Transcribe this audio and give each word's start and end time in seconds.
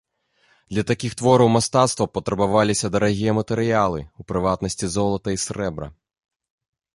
Для 0.73 0.83
такіх 0.91 1.11
твораў 1.19 1.51
мастацтва 1.55 2.07
патрабаваліся 2.19 2.91
дарагія 2.95 3.35
матэрыялы, 3.41 3.99
у 4.23 4.27
прыватнасці 4.33 4.85
золата 4.97 5.29
і 5.37 5.43
срэбра. 5.47 5.87